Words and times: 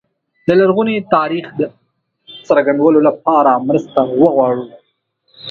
د 0.47 0.49
لرغوني 0.59 0.95
تاریخ 1.15 1.45
د 1.59 1.61
څرګندولو 2.47 2.99
لپاره 3.07 3.51
مرسته 3.67 3.99
وغواړو. 4.21 4.65